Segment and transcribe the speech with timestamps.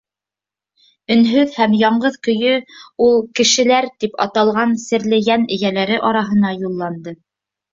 [1.15, 2.55] Өнһөҙ һәм яңғыҙ көйө
[3.09, 7.19] ул «кешеләр» тип аталған серле йән эйәләре араһына юлланды.